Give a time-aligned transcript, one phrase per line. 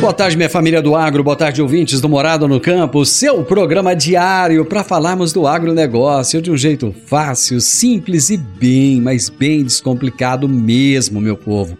[0.00, 3.94] Boa tarde, minha família do agro, boa tarde, ouvintes do Morado no Campo, seu programa
[3.94, 10.48] diário para falarmos do agronegócio de um jeito fácil, simples e bem, mas bem descomplicado
[10.48, 11.76] mesmo, meu povo.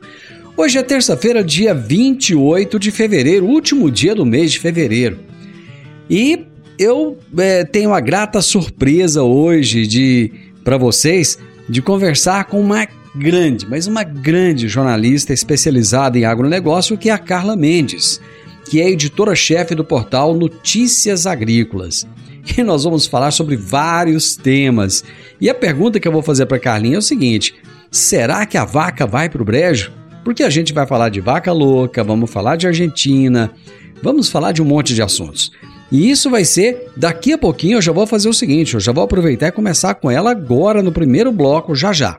[0.54, 5.18] Hoje é terça-feira, dia 28 de fevereiro, último dia do mês de fevereiro.
[6.08, 6.44] E
[6.78, 10.30] eu é, tenho a grata surpresa hoje de
[10.62, 17.10] para vocês de conversar com uma grande, mas uma grande jornalista especializada em agronegócio, que
[17.10, 18.20] é a Carla Mendes,
[18.68, 22.06] que é editora-chefe do portal Notícias Agrícolas.
[22.56, 25.04] E nós vamos falar sobre vários temas.
[25.40, 27.54] E a pergunta que eu vou fazer para a Carlinha é o seguinte:
[27.90, 29.92] será que a vaca vai para o brejo?
[30.24, 33.50] Porque a gente vai falar de vaca louca, vamos falar de Argentina,
[34.02, 35.52] vamos falar de um monte de assuntos.
[35.92, 37.76] E isso vai ser daqui a pouquinho.
[37.76, 40.82] Eu já vou fazer o seguinte: eu já vou aproveitar e começar com ela agora
[40.82, 42.18] no primeiro bloco, já já.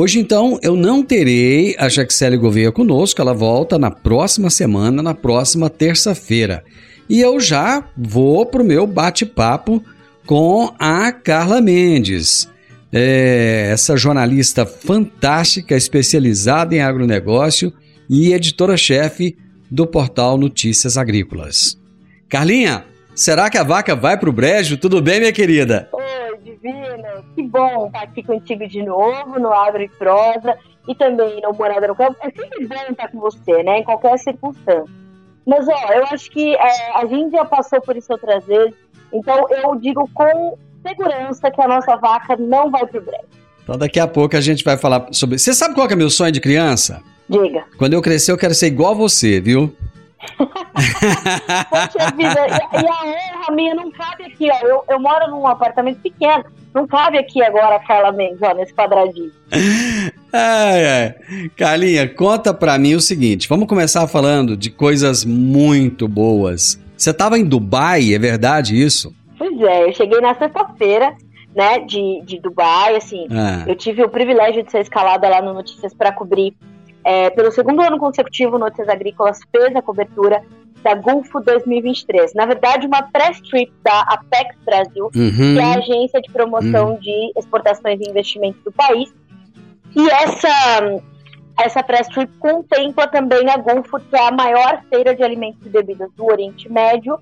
[0.00, 5.12] Hoje, então, eu não terei a Jaxele Gouveia conosco, ela volta na próxima semana, na
[5.12, 6.62] próxima terça-feira.
[7.10, 9.82] E eu já vou para o meu bate-papo
[10.24, 12.48] com a Carla Mendes,
[12.92, 17.72] é, essa jornalista fantástica, especializada em agronegócio
[18.08, 19.36] e editora-chefe
[19.68, 21.76] do portal Notícias Agrícolas.
[22.28, 22.84] Carlinha,
[23.16, 24.76] será que a vaca vai para o brejo?
[24.76, 25.88] Tudo bem, minha querida?
[25.92, 26.27] Oi,
[27.34, 31.88] Que bom estar aqui contigo de novo no Agro e Prosa e também no Morada
[31.88, 32.16] no Campo.
[32.20, 34.84] É sempre bom estar com você, né, em qualquer circunstância.
[35.46, 38.74] Mas, ó, eu acho que é, a gente já passou por isso outras vezes,
[39.12, 43.24] então eu digo com segurança que a nossa vaca não vai pro brejo.
[43.62, 45.38] Então daqui a pouco a gente vai falar sobre...
[45.38, 47.02] Você sabe qual é meu sonho de criança?
[47.28, 47.64] Diga.
[47.78, 49.74] Quando eu crescer eu quero ser igual a você, viu?
[51.70, 54.58] Poxa vida, e, e a honra minha não cabe aqui, ó.
[54.66, 56.44] Eu, eu moro num apartamento pequeno,
[56.74, 59.30] não cabe aqui agora a Carla Mendes, ó, nesse quadradinho.
[60.32, 61.14] Ai, ai.
[61.56, 66.82] Carlinha, conta pra mim o seguinte: vamos começar falando de coisas muito boas.
[66.96, 69.14] Você tava em Dubai, é verdade isso?
[69.38, 71.14] Pois é, eu cheguei na sexta-feira,
[71.54, 73.62] né, de, de Dubai, assim, Ah.
[73.68, 76.54] eu tive o privilégio de ser escalada lá no Notícias para cobrir,
[77.04, 80.42] é, pelo segundo ano consecutivo, Notícias Agrícolas fez a cobertura
[80.82, 82.34] da Gulfo 2023.
[82.34, 85.54] Na verdade, uma press trip da Apex Brasil, Uhum.
[85.54, 89.12] que é a agência de promoção de exportações e investimentos do país.
[89.96, 91.02] E essa,
[91.58, 95.68] essa press trip contempla também a Gulfo, que é a maior feira de alimentos e
[95.68, 97.18] bebidas do Oriente Médio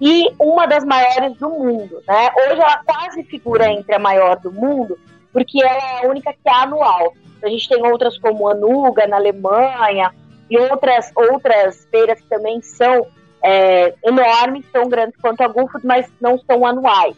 [0.00, 2.02] e uma das maiores do mundo.
[2.06, 2.30] Né?
[2.36, 4.98] Hoje ela quase figura entre a maior do mundo,
[5.32, 7.14] porque ela é a única que é anual.
[7.42, 10.12] A gente tem outras como a Nuga, na Alemanha,
[10.50, 13.06] e outras, outras feiras que também são
[13.42, 17.16] é, enormes, tão grandes quanto a Gulfo, mas não são anuais.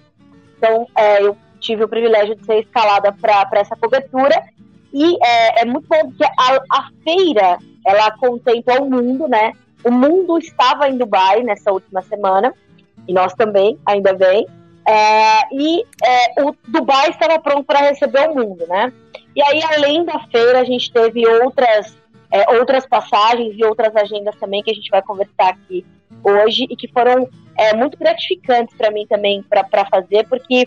[0.56, 4.42] Então, é, eu tive o privilégio de ser escalada para essa cobertura
[4.92, 9.52] e é, é muito bom porque a, a feira ela contempla o mundo, né?
[9.84, 12.52] O mundo estava em Dubai nessa última semana
[13.06, 14.46] e nós também, ainda bem.
[14.86, 18.92] É, e é, o Dubai estava pronto para receber o mundo, né?
[19.34, 21.96] E aí, além da feira, a gente teve outras,
[22.30, 25.84] é, outras passagens e outras agendas também que a gente vai conversar aqui
[26.22, 30.66] hoje e que foram é, muito gratificantes para mim também para fazer, porque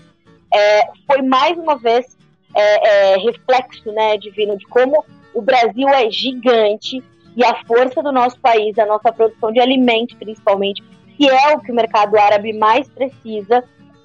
[0.54, 2.18] é, foi mais uma vez
[2.56, 7.04] é, é, reflexo, né, divino, de como o Brasil é gigante
[7.36, 10.84] e a força do nosso país, a nossa produção de alimentos, principalmente,
[11.18, 13.64] que é o que o mercado árabe mais precisa,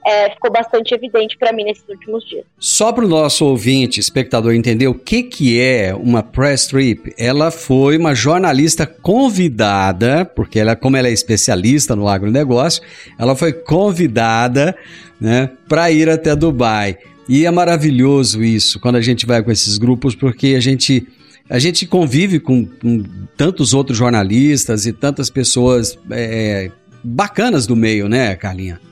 [0.08, 2.44] é, ficou bastante evidente para mim nesses últimos dias.
[2.58, 7.50] Só para o nosso ouvinte, espectador, entender o que, que é uma press trip, ela
[7.50, 12.82] foi uma jornalista convidada, porque ela, como ela é especialista no agronegócio,
[13.18, 14.74] ela foi convidada
[15.20, 16.96] né, para ir até Dubai.
[17.28, 21.06] E é maravilhoso isso, quando a gente vai com esses grupos, porque a gente,
[21.50, 23.04] a gente convive com, com
[23.36, 26.70] tantos outros jornalistas e tantas pessoas é,
[27.04, 28.87] bacanas do meio, né, Carlinha?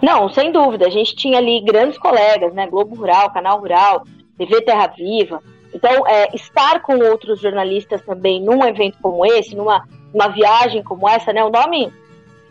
[0.00, 0.86] Não, sem dúvida.
[0.86, 2.66] A gente tinha ali grandes colegas, né?
[2.66, 4.04] Globo Rural, Canal Rural,
[4.36, 5.42] TV Terra Viva.
[5.74, 11.08] Então, é, estar com outros jornalistas também num evento como esse, numa uma viagem como
[11.08, 11.42] essa, né?
[11.42, 11.92] O nome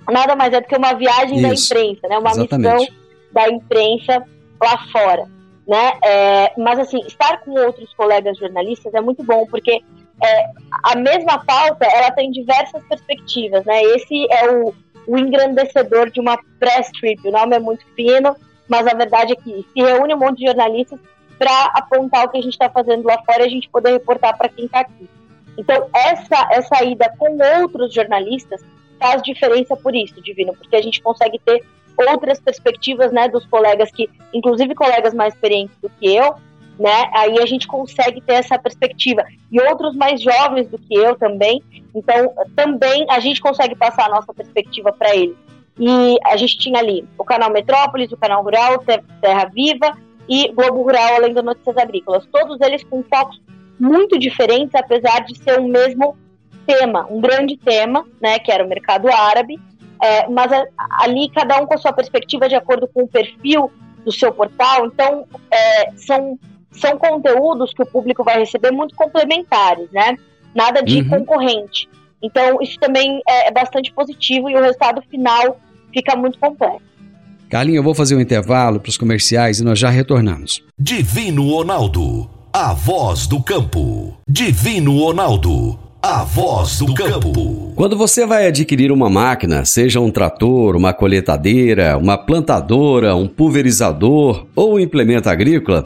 [0.09, 2.18] nada mais é do que uma viagem da Isso, imprensa, né?
[2.18, 2.79] Uma exatamente.
[2.79, 2.95] missão
[3.31, 4.25] da imprensa
[4.62, 5.25] lá fora,
[5.67, 5.94] né?
[6.03, 9.81] É, mas assim, estar com outros colegas jornalistas é muito bom porque
[10.24, 10.45] é,
[10.83, 13.81] a mesma pauta ela tem diversas perspectivas, né?
[13.83, 14.74] Esse é o,
[15.07, 17.27] o engrandecedor de uma press trip.
[17.27, 18.36] O nome é muito fino,
[18.68, 21.00] mas a verdade é que se reúne um monte de jornalistas
[21.38, 24.38] para apontar o que a gente está fazendo lá fora e a gente poder reportar
[24.38, 25.09] para quem está aqui.
[25.57, 28.63] Então, essa, essa ida com outros jornalistas
[29.00, 31.63] faz diferença por isso, Divino, porque a gente consegue ter
[31.98, 36.36] outras perspectivas, né, dos colegas que, inclusive colegas mais experientes do que eu,
[36.79, 39.23] né, aí a gente consegue ter essa perspectiva.
[39.51, 41.62] E outros mais jovens do que eu também,
[41.94, 45.35] então também a gente consegue passar a nossa perspectiva para eles.
[45.79, 49.97] E a gente tinha ali o canal Metrópolis, o canal Rural, Te- Terra Viva
[50.27, 52.25] e Globo Rural, além das Notícias Agrícolas.
[52.31, 53.41] Todos eles com focos
[53.79, 56.15] muito diferentes, apesar de ser um mesmo
[56.65, 59.59] tema, um grande tema, né, que era o mercado árabe,
[60.01, 60.51] é, mas
[61.00, 63.71] ali cada um com a sua perspectiva de acordo com o perfil
[64.06, 64.85] do seu portal.
[64.85, 66.38] Então, é, são,
[66.71, 70.15] são conteúdos que o público vai receber muito complementares, né?
[70.56, 71.09] Nada de Uhum.
[71.09, 71.88] concorrente.
[72.23, 75.59] Então, isso também é, é bastante positivo e o resultado final
[75.94, 76.81] fica muito completo.
[77.50, 80.63] Carlinha, eu vou fazer um intervalo para os comerciais e nós já retornamos.
[80.79, 84.15] Divino Ronaldo, a voz do campo.
[84.27, 87.74] Divino Ronaldo, a voz do campo.
[87.75, 94.45] Quando você vai adquirir uma máquina, seja um trator, uma colheitadeira, uma plantadora, um pulverizador
[94.55, 95.86] ou um implemento agrícola,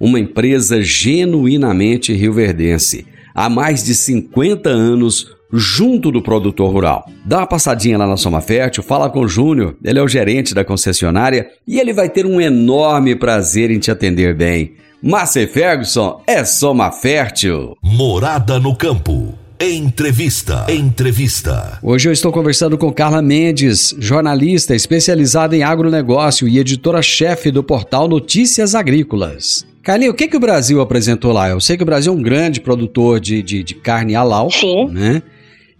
[0.00, 7.04] uma empresa genuinamente rioverdense, há mais de 50 anos junto do produtor rural.
[7.24, 10.54] Dá uma passadinha lá na Soma Fértil, fala com o Júnior, ele é o gerente
[10.54, 14.72] da concessionária e ele vai ter um enorme prazer em te atender bem.
[15.02, 17.76] Massey Ferguson é Soma Fértil.
[17.82, 19.34] Morada no campo.
[19.62, 20.64] Entrevista.
[20.70, 21.78] Entrevista.
[21.82, 28.08] Hoje eu estou conversando com Carla Mendes, jornalista especializada em agronegócio e editora-chefe do portal
[28.08, 29.66] Notícias Agrícolas.
[29.90, 31.48] Carlinhos, o que, que o Brasil apresentou lá?
[31.48, 34.86] Eu sei que o Brasil é um grande produtor de, de, de carne halal, Sim.
[34.88, 35.20] né?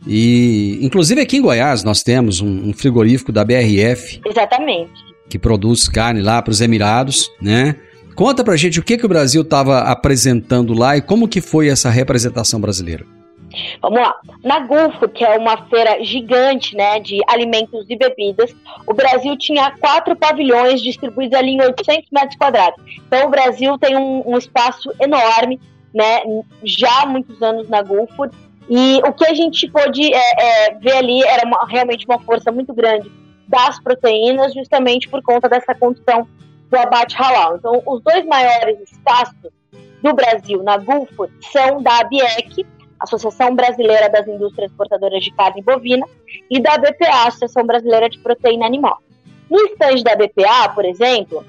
[0.05, 4.91] E, inclusive, aqui em Goiás, nós temos um, um frigorífico da BRF Exatamente.
[5.29, 7.77] que produz carne lá para os Emirados, né?
[8.17, 11.69] Conta pra gente o que, que o Brasil estava apresentando lá e como que foi
[11.69, 13.07] essa representação brasileira.
[13.81, 14.15] Vamos lá.
[14.45, 18.55] Na Gulfo, que é uma feira gigante né, de alimentos e bebidas,
[18.87, 22.83] o Brasil tinha quatro pavilhões distribuídos ali em 800 metros quadrados.
[23.07, 25.61] Então, o Brasil tem um, um espaço enorme,
[25.93, 26.23] né,
[26.63, 28.31] já há muitos anos na Gulfo.
[28.69, 32.53] E o que a gente pôde é, é, ver ali era uma, realmente uma força
[32.53, 33.11] muito grande
[33.49, 36.29] das proteínas, justamente por conta dessa condição
[36.71, 37.57] do abate halal.
[37.57, 39.51] Então, os dois maiores espaços
[40.01, 42.65] do Brasil na Gulfo são da ABIEC,
[43.01, 46.07] Associação Brasileira das Indústrias Exportadoras de Carne Bovina,
[46.51, 48.99] e da BPA, Associação Brasileira de Proteína Animal.
[49.51, 51.45] No estande da BPA, por exemplo,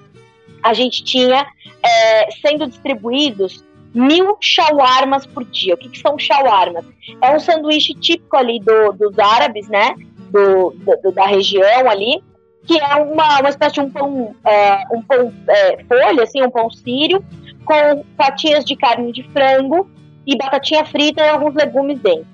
[0.63, 1.46] a gente tinha
[1.84, 5.75] é, sendo distribuídos mil shawarmas por dia.
[5.75, 6.86] O que, que são shawarmas?
[7.22, 9.96] É um sanduíche típico ali do, dos árabes, né?
[10.31, 12.24] Do, do, da região ali,
[12.65, 16.50] que é uma, uma espécie de um pão, é, um pão é, folha, assim, um
[16.50, 17.24] pão sírio,
[17.65, 19.89] com fatias de carne de frango
[20.25, 22.28] e batatinha frita e alguns legumes dentro.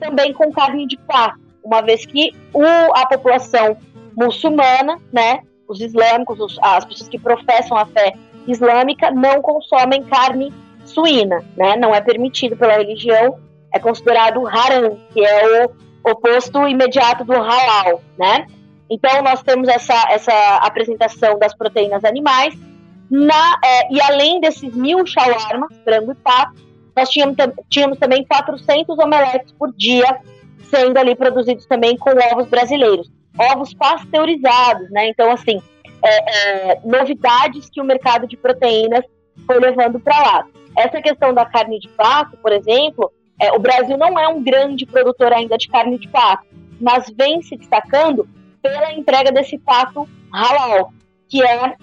[0.00, 3.76] Também com carne de pato, uma vez que o, a população
[4.16, 8.12] muçulmana, né, os islâmicos, os, as pessoas que professam a fé
[8.46, 10.52] islâmica, não consomem carne
[10.84, 13.38] suína, né, não é permitido pela religião,
[13.72, 18.46] é considerado haram, que é o oposto imediato do halal, né.
[18.90, 22.54] Então nós temos essa, essa apresentação das proteínas animais,
[23.10, 26.54] na, é, e além desses mil shawarma, frango e pato,
[26.96, 27.36] nós tínhamos,
[27.68, 30.18] tínhamos também 400 omeletes por dia
[30.70, 33.10] sendo ali produzidos também com ovos brasileiros.
[33.52, 35.08] Ovos pasteurizados, né?
[35.08, 35.60] Então, assim,
[36.04, 39.04] é, é, novidades que o mercado de proteínas
[39.46, 40.46] foi levando para lá.
[40.76, 43.10] Essa questão da carne de pato, por exemplo,
[43.40, 46.46] é, o Brasil não é um grande produtor ainda de carne de pato,
[46.80, 48.28] mas vem se destacando
[48.62, 50.92] pela entrega desse pato halal,
[51.28, 51.76] que é,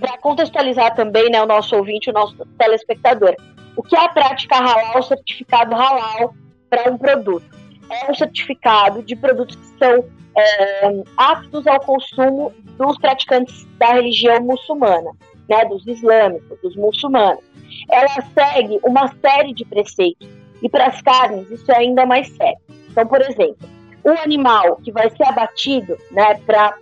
[0.00, 3.34] para contextualizar também né, o nosso ouvinte, o nosso telespectador,
[3.76, 6.34] o que é a prática halal, o certificado halal
[6.68, 7.46] para um produto?
[7.90, 10.04] É um certificado de produtos que são
[10.36, 15.10] é, aptos ao consumo dos praticantes da religião muçulmana,
[15.48, 17.42] né, dos islâmicos, dos muçulmanos.
[17.90, 20.28] Ela segue uma série de preceitos
[20.62, 22.58] e para as carnes isso é ainda mais sério.
[22.90, 23.68] Então, por exemplo,
[24.04, 26.74] o animal que vai ser abatido, né, para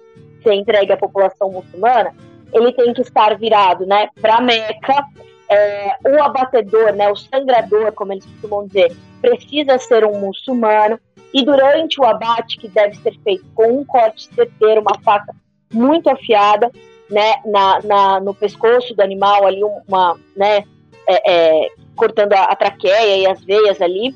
[0.43, 2.15] ser entregue à população muçulmana,
[2.53, 5.05] ele tem que estar virado, né, para Meca
[5.49, 10.99] é, o abatedor, né, o sangrador, como eles costumam dizer, precisa ser um muçulmano.
[11.33, 15.35] E durante o abate, que deve ser feito com um corte certeiro, uma faca
[15.73, 16.71] muito afiada,
[17.11, 20.65] né, na, na no pescoço do animal ali, uma, né,
[21.07, 21.33] é,
[21.65, 24.15] é, cortando a, a traqueia e as veias ali,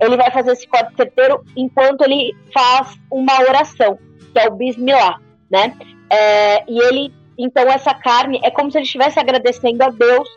[0.00, 3.98] ele vai fazer esse corte certeiro enquanto ele faz uma oração,
[4.32, 5.18] que é o Bismillah,
[5.50, 5.76] né?
[6.10, 10.28] É, e ele, então essa carne é como se ele estivesse agradecendo a Deus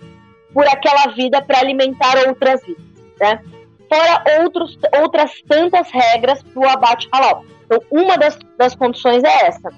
[0.58, 2.84] por aquela vida para alimentar outras vidas,
[3.20, 3.40] né?
[3.88, 7.46] Fora outros, outras tantas regras para o abate halal.
[7.64, 9.72] Então, uma das, das condições é essa.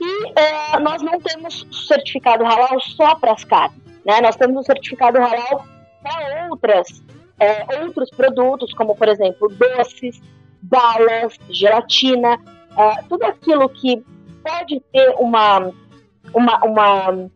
[0.00, 4.20] E é, nós não temos certificado halal só para as carnes, né?
[4.20, 5.64] Nós temos um certificado halal
[6.02, 7.00] para outras,
[7.38, 10.20] é, outros produtos, como, por exemplo, doces,
[10.60, 12.36] balas, gelatina,
[12.76, 14.04] é, tudo aquilo que
[14.42, 15.70] pode ter uma,
[16.34, 17.30] uma, uma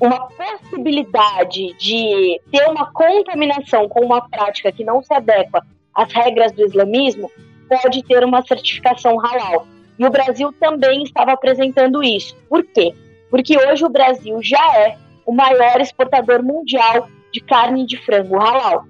[0.00, 5.64] uma possibilidade de ter uma contaminação com uma prática que não se adequa
[5.94, 7.30] às regras do islamismo,
[7.68, 9.66] pode ter uma certificação halal.
[9.98, 12.34] E o Brasil também estava apresentando isso.
[12.48, 12.94] Por quê?
[13.28, 18.84] Porque hoje o Brasil já é o maior exportador mundial de carne de frango halal.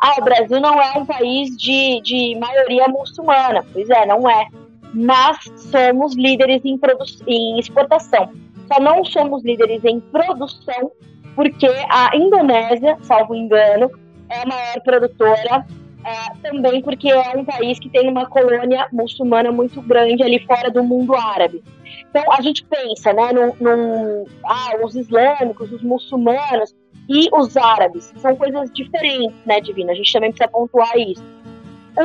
[0.00, 3.64] Ah, o Brasil não é um país de, de maioria muçulmana.
[3.72, 4.46] Pois é, não é.
[4.94, 6.78] Mas somos líderes em,
[7.26, 8.30] em exportação
[8.66, 10.92] só não somos líderes em produção
[11.34, 13.90] porque a Indonésia, salvo engano,
[14.28, 15.66] é a maior produtora,
[16.04, 20.70] é, também porque é um país que tem uma colônia muçulmana muito grande ali fora
[20.70, 21.62] do mundo árabe.
[22.10, 26.74] Então a gente pensa, né, num, num ah, os islâmicos, os muçulmanos
[27.08, 29.92] e os árabes são coisas diferentes, né, Divina?
[29.92, 31.24] A gente também precisa pontuar isso.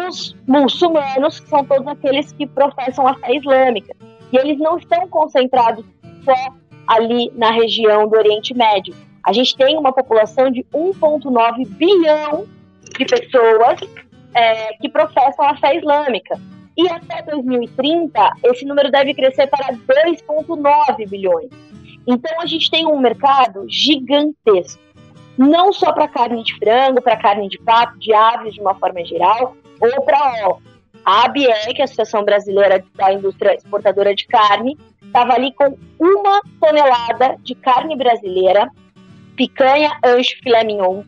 [0.08, 3.96] Os muçulmanos são todos aqueles que professam a fé islâmica
[4.32, 5.86] e eles não estão concentrados
[6.28, 6.54] só
[6.88, 8.94] ali na região do Oriente Médio.
[9.26, 12.46] A gente tem uma população de 1,9 bilhão
[12.98, 13.80] de pessoas
[14.34, 16.40] é, que professam a fé islâmica.
[16.78, 21.50] E até 2030, esse número deve crescer para 2,9 bilhões.
[22.06, 24.82] Então, a gente tem um mercado gigantesco.
[25.38, 29.04] Não só para carne de frango, para carne de pato, de aves de uma forma
[29.04, 30.64] geral, ou para ovos.
[31.04, 37.38] A ABEC, a Associação Brasileira da Indústria Exportadora de Carne, estava ali com uma tonelada
[37.42, 38.70] de carne brasileira,
[39.36, 41.04] picanha, ancho, filé mignon,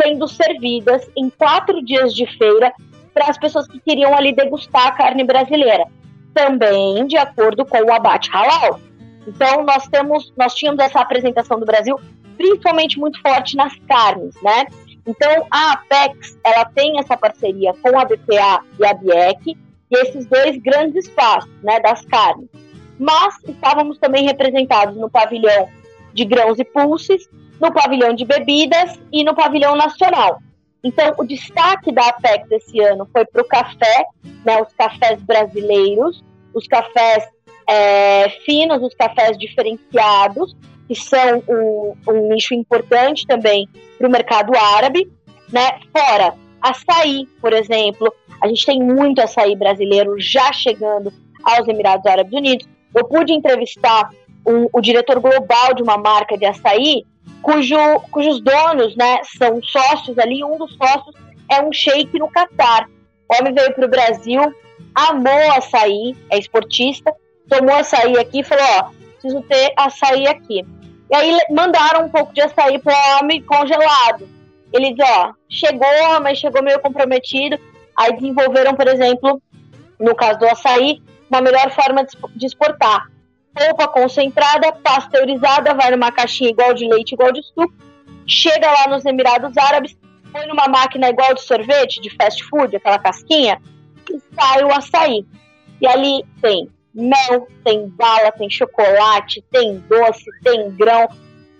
[0.00, 2.72] sendo servidas em quatro dias de feira
[3.12, 5.86] para as pessoas que queriam ali degustar a carne brasileira.
[6.32, 8.78] Também de acordo com o abate halal.
[9.26, 11.98] Então nós temos, nós tínhamos essa apresentação do Brasil,
[12.36, 14.66] principalmente muito forte nas carnes, né?
[15.06, 19.56] Então a Apex ela tem essa parceria com a BPA e a BIEC
[19.90, 22.48] e esses dois grandes espaços, né, das carnes.
[22.98, 25.68] Mas estávamos também representados no pavilhão
[26.12, 27.28] de grãos e pulses,
[27.60, 30.40] no pavilhão de bebidas e no pavilhão nacional.
[30.82, 34.06] Então, o destaque da Apex esse ano foi para o café,
[34.44, 36.22] né, os cafés brasileiros,
[36.54, 37.24] os cafés
[37.68, 44.52] é, finos, os cafés diferenciados, que são um, um nicho importante também para o mercado
[44.56, 45.10] árabe,
[45.52, 45.78] né?
[45.92, 51.12] Fora açaí, por exemplo, a gente tem muito açaí brasileiro já chegando
[51.42, 52.68] aos Emirados Árabes Unidos.
[52.94, 54.10] Eu pude entrevistar
[54.46, 57.04] um, o diretor global de uma marca de açaí,
[57.42, 57.76] cujo,
[58.10, 60.42] cujos donos, né, são sócios ali.
[60.42, 61.14] Um dos sócios
[61.50, 62.88] é um sheik no Catar.
[63.28, 64.40] O homem veio para o Brasil,
[64.94, 67.12] amou açaí, é esportista,
[67.48, 70.64] tomou açaí aqui e falou: Ó, preciso ter açaí aqui.
[71.10, 74.28] E aí mandaram um pouco de açaí para o homem congelado.
[74.72, 77.58] Eles, ó, chegou, mas chegou meio comprometido.
[77.96, 79.42] Aí desenvolveram, por exemplo,
[79.98, 83.10] no caso do açaí, uma melhor forma de exportar.
[83.54, 87.72] Polpa concentrada, pasteurizada, vai numa caixinha igual de leite, igual de suco,
[88.26, 89.96] chega lá nos Emirados Árabes,
[90.32, 93.60] põe numa máquina igual de sorvete, de fast food, aquela casquinha,
[94.10, 95.24] e sai o açaí.
[95.80, 101.08] E ali tem mel, tem bala, tem chocolate, tem doce, tem grão,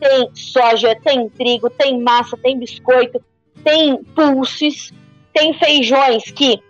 [0.01, 3.23] tem soja, tem trigo, tem massa, tem biscoito,
[3.65, 4.93] tem pulses,
[5.33, 6.61] tem feijões que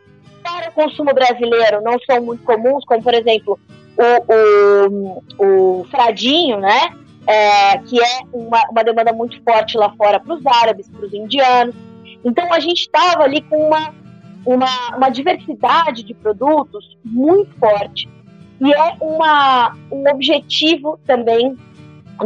[0.48, 3.58] para o consumo brasileiro não são muito comuns, como por exemplo
[3.98, 6.94] o, o, o fradinho, né?
[7.26, 11.12] É, que é uma, uma demanda muito forte lá fora para os árabes, para os
[11.12, 11.74] indianos.
[12.24, 13.94] Então a gente estava ali com uma,
[14.46, 18.08] uma, uma diversidade de produtos muito forte.
[18.60, 21.54] E é uma, um objetivo também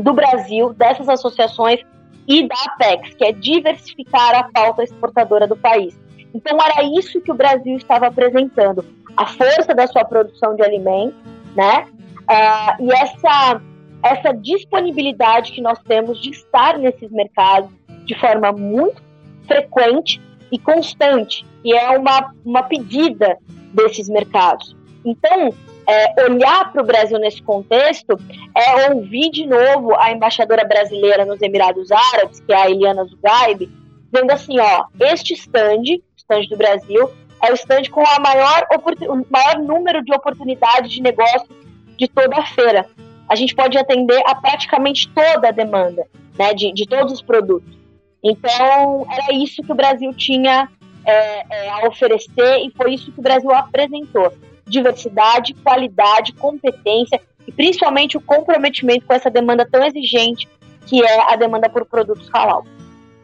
[0.01, 1.81] do Brasil, dessas associações
[2.29, 5.99] e da Apex, que é diversificar a pauta exportadora do país.
[6.35, 8.85] Então era isso que o Brasil estava apresentando,
[9.17, 11.19] a força da sua produção de alimentos,
[11.55, 11.87] né?
[12.23, 13.61] Uh, e essa
[14.03, 17.71] essa disponibilidade que nós temos de estar nesses mercados
[18.05, 19.01] de forma muito
[19.47, 23.39] frequente e constante, e é uma, uma pedida
[23.73, 24.77] desses mercados.
[25.05, 25.55] Então,
[25.87, 28.19] é, olhar para o Brasil nesse contexto
[28.55, 33.71] é ouvir de novo a embaixadora brasileira nos Emirados Árabes, que é a Eliana Zugaib,
[34.13, 36.01] dizendo assim, ó, este stand,
[36.41, 37.11] stand do Brasil,
[37.43, 41.49] é o stand com a maior, o maior número de oportunidades de negócio
[41.97, 42.87] de toda a feira.
[43.29, 46.07] A gente pode atender a praticamente toda a demanda,
[46.39, 47.77] né, de, de todos os produtos.
[48.23, 50.69] Então, era isso que o Brasil tinha
[51.05, 54.33] é, é, a oferecer e foi isso que o Brasil apresentou
[54.67, 60.49] diversidade, qualidade, competência e principalmente o comprometimento com essa demanda tão exigente
[60.87, 62.65] que é a demanda por produtos halal.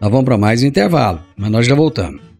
[0.00, 2.27] Nós vamos para mais um intervalo, mas nós já voltamos.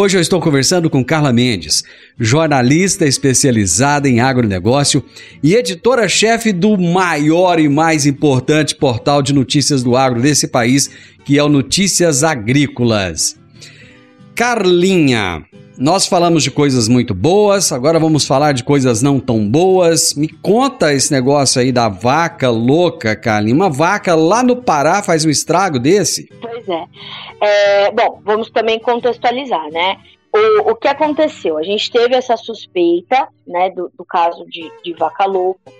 [0.00, 1.82] Hoje eu estou conversando com Carla Mendes,
[2.16, 5.04] jornalista especializada em agronegócio
[5.42, 10.88] e editora-chefe do maior e mais importante portal de notícias do agro desse país,
[11.24, 13.36] que é o Notícias Agrícolas.
[14.36, 15.44] Carlinha,
[15.78, 20.12] nós falamos de coisas muito boas, agora vamos falar de coisas não tão boas.
[20.14, 23.56] Me conta esse negócio aí da vaca louca, Carlinhos.
[23.56, 26.28] Uma vaca lá no Pará faz um estrago desse?
[26.40, 26.84] Pois é.
[27.40, 29.98] é bom, vamos também contextualizar, né?
[30.34, 31.56] O, o que aconteceu?
[31.56, 35.72] A gente teve essa suspeita, né, do, do caso de, de vaca louca.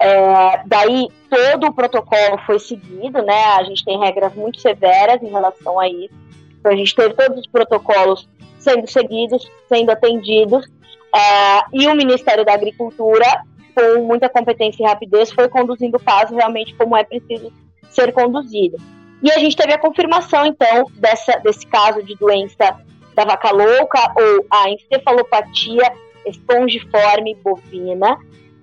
[0.00, 3.44] É, daí todo o protocolo foi seguido, né?
[3.58, 6.14] A gente tem regras muito severas em relação a isso.
[6.58, 8.26] Então a gente teve todos os protocolos
[8.64, 15.32] sendo seguidos, sendo atendidos, uh, e o Ministério da Agricultura com muita competência e rapidez,
[15.32, 17.52] foi conduzindo o caso realmente como é preciso
[17.90, 18.76] ser conduzido.
[19.22, 22.78] E a gente teve a confirmação, então, dessa, desse caso de doença
[23.14, 25.92] da vaca louca ou a encefalopatia
[26.26, 28.16] espongiforme bovina,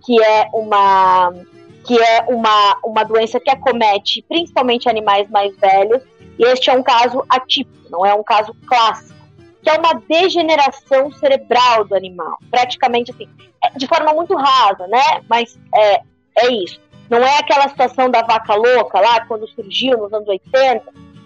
[0.05, 1.33] que é uma
[1.83, 6.03] que é uma, uma doença que acomete principalmente animais mais velhos,
[6.37, 9.19] e este é um caso atípico, não é um caso clássico,
[9.61, 13.27] que é uma degeneração cerebral do animal, praticamente assim,
[13.63, 15.21] é, de forma muito rasa, né?
[15.29, 16.01] Mas é,
[16.37, 16.79] é isso.
[17.09, 20.81] Não é aquela situação da vaca louca lá, quando surgiu nos anos 80,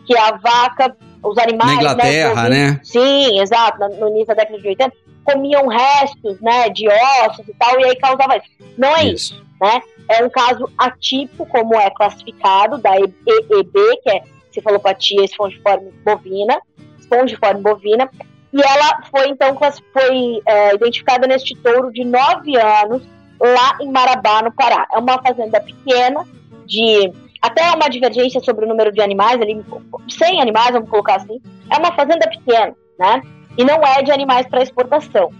[0.05, 1.75] que a vaca, os animais.
[1.75, 2.71] Na Inglaterra, né?
[2.71, 2.79] né?
[2.83, 4.93] Sim, exato, no início da década de 80,
[5.23, 8.45] comiam restos, né, de ossos e tal, e aí causava isso.
[8.77, 9.81] Não é isso, isso né?
[10.09, 16.61] É um caso atípico, como é classificado, da EEB, que é cefalopatia espongiforme bovina,
[17.05, 18.09] espongiforme bovina,
[18.53, 19.57] e ela foi, então,
[19.91, 23.03] foi é, identificada neste touro de 9 anos,
[23.39, 24.87] lá em Marabá, no Pará.
[24.93, 26.25] É uma fazenda pequena,
[26.65, 29.63] de até uma divergência sobre o número de animais, ali,
[30.09, 31.39] 100 animais, vamos colocar assim.
[31.69, 33.21] É uma fazenda pequena, né?
[33.57, 35.31] E não é de animais para exportação.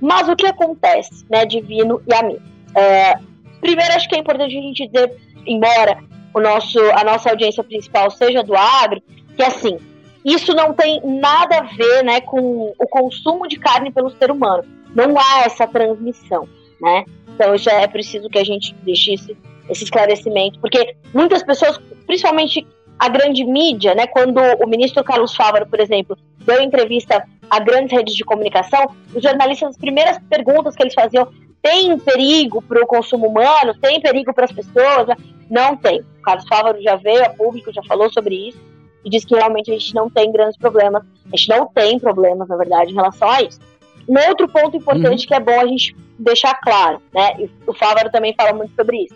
[0.00, 2.42] Mas o que acontece, né, Divino e amigo?
[2.74, 3.14] É,
[3.60, 5.98] primeiro, acho que é importante a gente dizer, embora
[6.32, 9.02] o nosso, a nossa audiência principal seja do agro,
[9.34, 9.78] que assim,
[10.24, 14.64] isso não tem nada a ver né, com o consumo de carne pelo ser humano.
[14.94, 16.48] Não há essa transmissão,
[16.80, 17.04] né?
[17.28, 19.36] Então já é preciso que a gente deixe esse,
[19.68, 22.66] esse esclarecimento, porque muitas pessoas, principalmente
[22.98, 27.92] a grande mídia, né, quando o ministro Carlos Fávaro, por exemplo, deu entrevista a grandes
[27.92, 31.28] redes de comunicação, os jornalistas, as primeiras perguntas que eles faziam,
[31.62, 33.74] tem perigo para o consumo humano?
[33.80, 35.16] Tem perigo para as pessoas?
[35.50, 36.00] Não tem.
[36.00, 38.58] O Carlos Fávaro já veio a público, já falou sobre isso
[39.04, 41.02] e diz que realmente a gente não tem grandes problemas.
[41.32, 43.60] A gente não tem problemas, na verdade, em relação a isso.
[44.08, 45.28] Um outro ponto importante uhum.
[45.28, 47.34] que é bom a gente deixar claro, né?
[47.38, 49.14] E o Fávaro também fala muito sobre isso.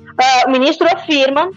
[0.00, 1.50] Uh, o ministro afirma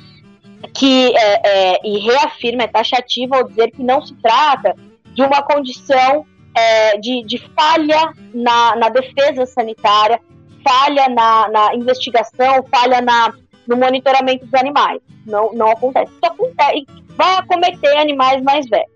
[0.74, 1.42] que é,
[1.74, 4.76] é, e reafirma, é taxativo ao dizer que não se trata
[5.14, 10.20] de uma condição é, de, de, falha na, na, defesa sanitária,
[10.64, 13.34] falha na, na, investigação, falha na,
[13.68, 15.02] no monitoramento dos animais.
[15.26, 16.12] Não, não acontece.
[16.12, 18.92] Isso acontece, vai acometer animais mais velhos.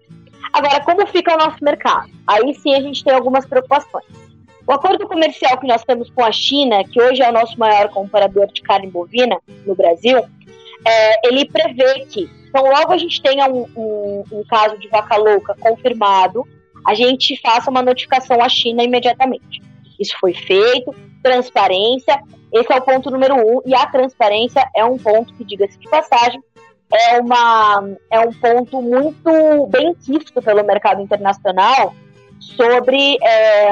[0.54, 2.10] Agora, como fica o nosso mercado?
[2.25, 4.06] Aí sim a gente tem algumas preocupações.
[4.67, 7.89] O acordo comercial que nós temos com a China, que hoje é o nosso maior
[7.89, 10.17] comprador de carne bovina no Brasil,
[10.86, 15.17] é, ele prevê que, então logo a gente tenha um, um, um caso de vaca
[15.17, 16.47] louca confirmado,
[16.86, 19.62] a gente faça uma notificação à China imediatamente.
[19.99, 22.19] Isso foi feito, transparência,
[22.51, 25.89] esse é o ponto número um, e a transparência é um ponto que, diga-se de
[25.89, 26.41] passagem,
[26.91, 31.93] é, uma, é um ponto muito bem quisto pelo mercado internacional
[32.39, 33.71] sobre é,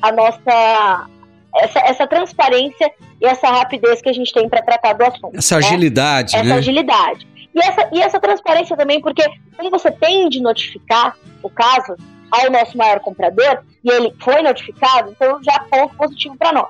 [0.00, 1.08] a nossa
[1.56, 5.36] essa, essa transparência e essa rapidez que a gente tem para tratar do assunto.
[5.36, 5.66] Essa né?
[5.66, 6.54] agilidade, essa né?
[6.54, 7.26] agilidade.
[7.54, 9.24] E essa, e essa transparência também, porque
[9.56, 11.96] quando você tem de notificar o caso
[12.30, 16.68] ao nosso maior comprador, e ele foi notificado, então já é ponto positivo para nós.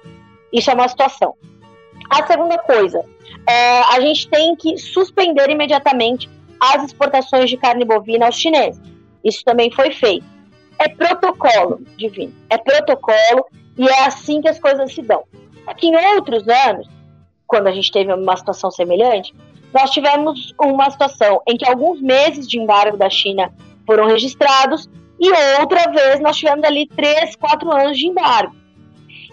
[0.53, 1.35] Isso é uma situação.
[2.09, 3.05] A segunda coisa,
[3.49, 6.29] é, a gente tem que suspender imediatamente
[6.61, 8.81] as exportações de carne bovina aos chineses.
[9.25, 10.27] Isso também foi feito.
[10.79, 15.25] É protocolo divino, é protocolo e é assim que as coisas se dão.
[15.67, 16.89] Aqui em outros anos,
[17.47, 19.35] quando a gente teve uma situação semelhante,
[19.73, 23.53] nós tivemos uma situação em que alguns meses de embargo da China
[23.87, 25.31] foram registrados e
[25.61, 28.55] outra vez nós tivemos ali três, quatro anos de embargo.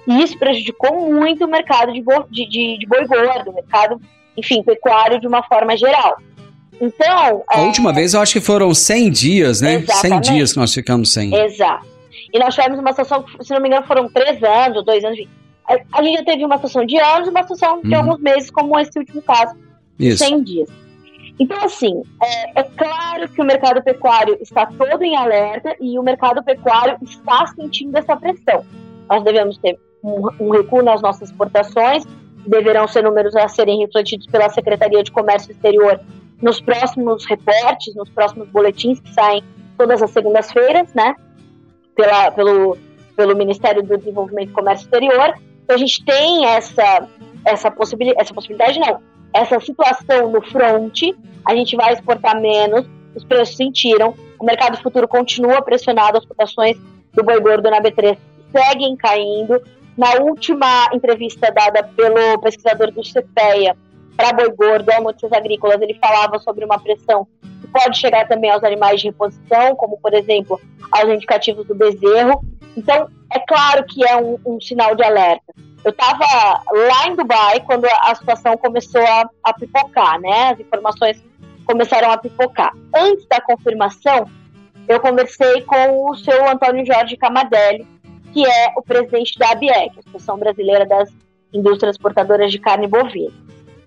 [0.08, 4.00] E isso prejudicou muito o mercado de, bo de, de, de boi gordo, o mercado,
[4.38, 6.18] enfim, pecuário de uma forma geral.
[6.80, 7.44] Então.
[7.50, 7.66] A é...
[7.66, 9.76] última vez eu acho que foram 100 dias, né?
[9.76, 10.28] Exatamente.
[10.28, 11.34] 100 dias que nós ficamos sem.
[11.34, 11.88] Exato.
[12.34, 15.18] E nós tivemos uma situação, se não me engano, foram três anos, dois anos.
[15.94, 17.98] A gente já teve uma situação de anos e uma situação de uhum.
[17.98, 19.56] alguns meses, como esse último caso,
[19.98, 20.24] Isso.
[20.24, 20.70] 100 dias.
[21.40, 26.04] Então, assim, é, é, claro que o mercado pecuário está todo em alerta e o
[26.04, 28.66] mercado pecuário está sentindo essa pressão.
[29.10, 32.06] Nós devemos ter um, um recuo nas nossas exportações,
[32.46, 36.00] deverão ser números a serem refletidos pela Secretaria de Comércio Exterior
[36.42, 39.44] nos próximos reportes, nos próximos boletins que saem
[39.78, 41.16] todas as segundas-feiras, né?
[41.96, 42.78] Pela, pelo,
[43.16, 45.34] pelo Ministério do Desenvolvimento e Comércio Exterior.
[45.64, 47.08] Então a gente tem essa,
[47.46, 49.00] essa, possibilidade, essa possibilidade, não,
[49.34, 51.02] essa situação no front,
[51.46, 56.78] a gente vai exportar menos, os preços sentiram, o mercado futuro continua pressionado, as cotações
[57.14, 58.18] do boi gordo na B3
[58.52, 59.62] seguem caindo.
[59.98, 63.76] Na última entrevista dada pelo pesquisador do CPEA
[64.18, 67.28] para boi gordo, Notícias Agrícolas, ele falava sobre uma pressão
[67.62, 70.60] que pode chegar também aos animais de reposição, como, por exemplo,
[70.92, 72.44] aos indicativos do bezerro.
[72.76, 75.54] Então, é claro que é um, um sinal de alerta.
[75.84, 76.26] Eu estava
[76.72, 80.50] lá em Dubai quando a, a situação começou a, a pipocar, né?
[80.52, 81.24] As informações
[81.66, 82.74] começaram a pipocar.
[82.94, 84.30] Antes da confirmação,
[84.88, 87.88] eu conversei com o seu Antônio Jorge Camadelli,
[88.36, 91.10] que é o presidente da ABEC, Associação Brasileira das
[91.54, 93.32] Indústrias Exportadoras de Carne Bovina.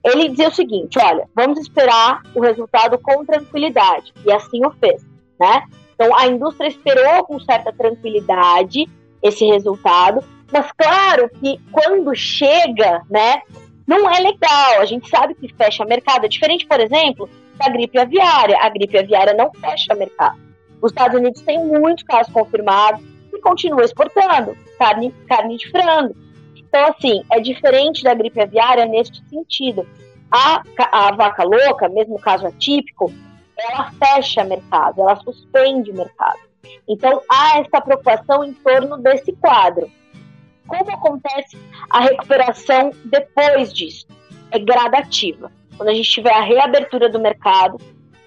[0.02, 5.04] Ele dizia o seguinte: olha, vamos esperar o resultado com tranquilidade, e assim o fez,
[5.38, 5.64] né?
[5.94, 8.88] Então a indústria esperou com certa tranquilidade
[9.22, 13.42] esse resultado, mas claro que quando chega, né,
[13.86, 14.80] não é legal.
[14.80, 16.24] A gente sabe que fecha mercado.
[16.24, 18.56] É diferente, por exemplo, da gripe aviária.
[18.62, 20.38] A gripe aviária não fecha mercado.
[20.80, 26.14] Os Estados Unidos têm muitos casos confirmados e continua exportando carne, carne de frango.
[26.56, 29.86] Então, assim, é diferente da gripe aviária neste sentido.
[30.30, 33.12] A, a vaca louca, mesmo caso atípico,
[33.56, 36.40] ela fecha mercado, ela suspende mercado.
[36.86, 39.90] Então, há essa preocupação em torno desse quadro.
[40.66, 41.56] Como acontece
[41.88, 44.06] a recuperação depois disso?
[44.50, 45.50] É gradativa.
[45.76, 47.78] Quando a gente tiver a reabertura do mercado,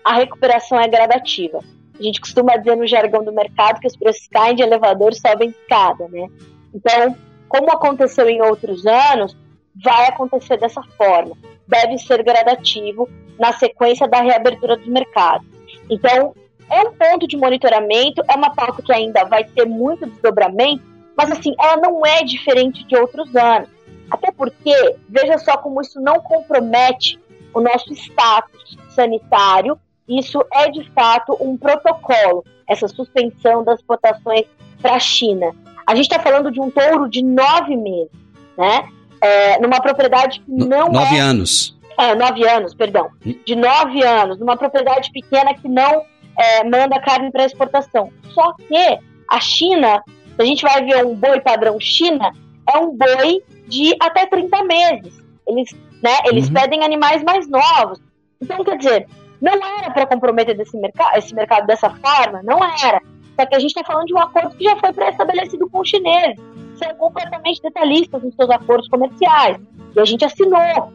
[0.03, 1.59] a recuperação é gradativa.
[1.99, 5.49] A gente costuma dizer no jargão do mercado que os preços caem de elevador sobem
[5.49, 6.27] de escada, né?
[6.73, 7.15] Então,
[7.47, 9.35] como aconteceu em outros anos,
[9.75, 11.35] vai acontecer dessa forma.
[11.67, 15.45] Deve ser gradativo na sequência da reabertura do mercado.
[15.89, 16.33] Então,
[16.69, 20.83] é um ponto de monitoramento, é uma pauta que ainda vai ter muito desdobramento,
[21.15, 23.69] mas assim, ela não é diferente de outros anos.
[24.09, 24.73] Até porque,
[25.09, 27.19] veja só como isso não compromete
[27.53, 29.77] o nosso status sanitário
[30.07, 34.45] isso é de fato um protocolo, essa suspensão das exportações
[34.81, 35.53] para a China.
[35.85, 38.11] A gente está falando de um touro de nove meses,
[38.57, 38.87] né?
[39.19, 41.77] É, numa propriedade que não nove é, anos.
[41.97, 43.09] É, nove anos, perdão.
[43.45, 46.03] De nove anos, numa propriedade pequena que não
[46.37, 48.11] é, manda carne para exportação.
[48.33, 50.03] Só que a China,
[50.35, 52.33] se a gente vai ver um boi padrão China,
[52.67, 55.21] é um boi de até 30 meses.
[55.47, 56.53] Eles, né, eles Uhum.
[56.53, 57.99] pedem animais mais novos.
[58.41, 59.07] Então, quer dizer,
[59.41, 63.01] não era para comprometer desse mercado, esse mercado dessa forma, não era.
[63.39, 65.89] Só que a gente está falando de um acordo que já foi pré-estabelecido com os
[65.89, 66.39] chineses.
[66.75, 69.57] São completamente detalhistas nos seus acordos comerciais.
[69.95, 70.93] E a gente assinou.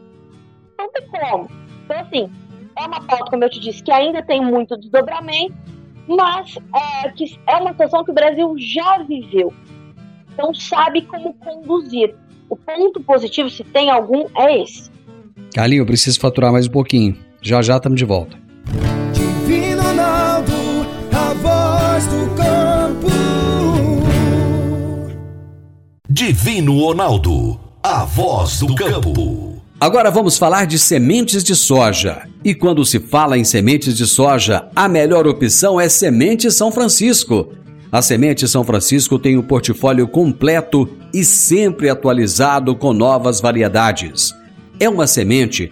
[0.77, 1.49] Não tem como.
[1.83, 2.31] Então, assim,
[2.77, 5.53] é uma pauta, como eu te disse, que ainda tem muito desdobramento,
[6.07, 6.57] mas
[7.03, 9.53] é, que é uma situação que o Brasil já viveu.
[10.33, 12.15] Então, sabe como conduzir.
[12.49, 14.89] O ponto positivo, se tem algum, é esse.
[15.53, 17.26] Carlinho, eu preciso faturar mais um pouquinho.
[17.41, 18.37] Já já estamos de volta.
[19.13, 20.53] Divino Ronaldo,
[21.13, 23.07] a voz do campo.
[26.09, 29.57] Divino Ronaldo, a voz do campo.
[29.79, 32.23] Agora vamos falar de sementes de soja.
[32.43, 37.53] E quando se fala em sementes de soja, a melhor opção é Semente São Francisco.
[37.91, 44.33] A Semente São Francisco tem um portfólio completo e sempre atualizado com novas variedades.
[44.79, 45.71] É uma semente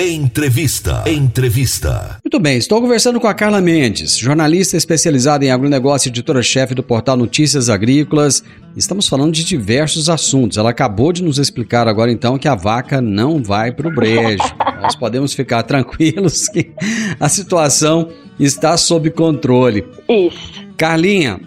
[0.00, 1.02] Entrevista.
[1.08, 2.20] Entrevista.
[2.24, 6.84] Muito bem, estou conversando com a Carla Mendes, jornalista especializada em agronegócio e editora-chefe do
[6.84, 8.44] portal Notícias Agrícolas.
[8.76, 10.56] Estamos falando de diversos assuntos.
[10.56, 14.38] Ela acabou de nos explicar agora então que a vaca não vai para o brejo.
[14.80, 16.70] Nós podemos ficar tranquilos que
[17.18, 18.08] a situação
[18.38, 19.84] está sob controle.
[20.08, 20.64] Isso.
[20.76, 21.40] Carlinha,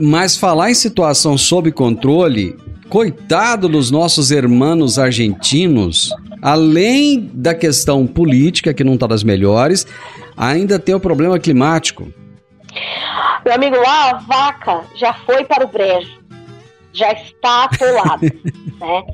[0.00, 2.56] mas falar em situação sob controle,
[2.88, 6.10] coitado dos nossos hermanos argentinos,
[6.42, 9.86] além da questão política, que não está das melhores,
[10.36, 12.12] ainda tem o problema climático.
[13.44, 16.18] Meu amigo, lá a vaca já foi para o brejo.
[16.92, 18.20] Já está atolada,
[18.80, 19.04] né?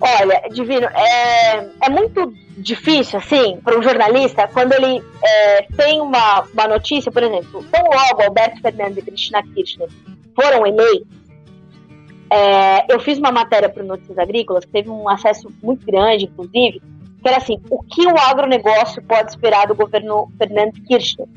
[0.00, 6.42] Olha, Divino, é, é muito difícil, assim, para um jornalista, quando ele é, tem uma,
[6.52, 9.88] uma notícia, por exemplo, tão logo Alberto Fernandes e Cristina Kirchner
[10.34, 11.06] foram eleitos,
[12.30, 16.24] é, eu fiz uma matéria para o Notícias Agrícolas, que teve um acesso muito grande,
[16.24, 16.82] inclusive,
[17.22, 21.28] que era assim, o que o agronegócio pode esperar do governo Fernandes Kirchner?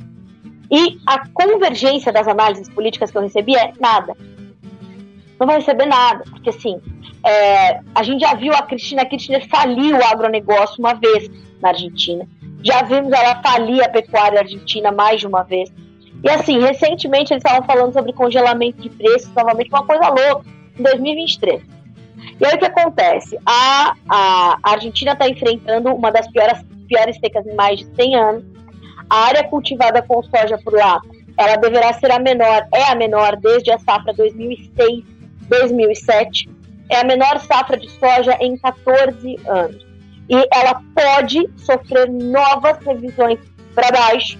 [0.71, 4.15] E a convergência das análises políticas que eu recebi é nada.
[5.39, 6.79] Não vai receber nada, porque assim,
[7.25, 11.29] é, a gente já viu a Cristina Kirchner falir o agronegócio uma vez
[11.61, 12.27] na Argentina.
[12.61, 15.71] Já vimos ela falir a pecuária argentina mais de uma vez.
[16.23, 20.45] E assim, recentemente eles estavam falando sobre congelamento de preços, novamente, uma coisa louca,
[20.79, 21.61] em 2023.
[22.39, 23.37] E aí o que acontece?
[23.45, 28.15] A, a, a Argentina está enfrentando uma das piores, piores secas em mais de 100
[28.15, 28.45] anos.
[29.09, 31.01] A área cultivada com soja por lá,
[31.37, 36.49] ela deverá ser a menor, é a menor desde a safra 2006-2007.
[36.89, 39.85] É a menor safra de soja em 14 anos.
[40.29, 43.39] E ela pode sofrer novas revisões
[43.73, 44.37] para baixo.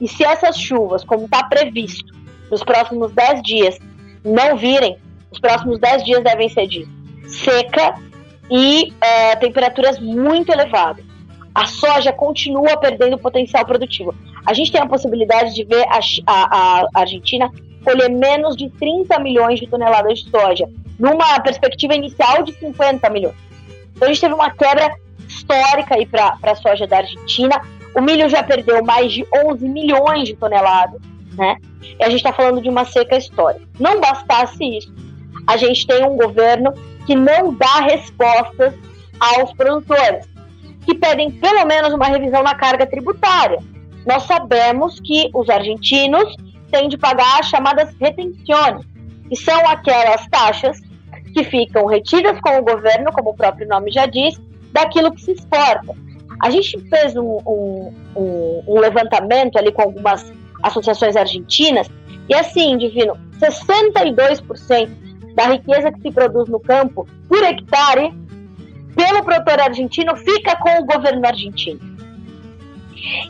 [0.00, 2.12] E se essas chuvas, como está previsto,
[2.50, 3.78] nos próximos 10 dias,
[4.24, 4.98] não virem,
[5.30, 6.88] os próximos 10 dias devem ser de
[7.26, 7.94] seca
[8.50, 11.04] e é, temperaturas muito elevadas.
[11.54, 14.14] A soja continua perdendo potencial produtivo.
[14.46, 17.50] A gente tem a possibilidade de ver a, a, a Argentina
[17.84, 23.36] colher menos de 30 milhões de toneladas de soja, numa perspectiva inicial de 50 milhões.
[23.94, 24.94] Então a gente teve uma quebra
[25.26, 27.60] histórica aí para a soja da Argentina.
[27.94, 31.00] O milho já perdeu mais de 11 milhões de toneladas,
[31.36, 31.56] né?
[31.98, 33.66] E a gente está falando de uma seca histórica.
[33.78, 34.92] Não bastasse isso,
[35.50, 36.72] a gente tem um governo
[37.04, 38.72] que não dá respostas
[39.18, 40.24] aos produtores,
[40.86, 43.58] que pedem pelo menos uma revisão na carga tributária.
[44.06, 46.36] Nós sabemos que os argentinos
[46.70, 48.86] têm de pagar as chamadas retenções,
[49.28, 50.80] que são aquelas taxas
[51.34, 54.40] que ficam retidas com o governo, como o próprio nome já diz,
[54.72, 55.92] daquilo que se exporta.
[56.40, 60.32] A gente fez um, um, um, um levantamento ali com algumas
[60.62, 61.88] associações argentinas,
[62.28, 68.12] e assim, Divino, 62% da riqueza que se produz no campo por hectare
[68.94, 71.80] pelo produtor argentino fica com o governo argentino.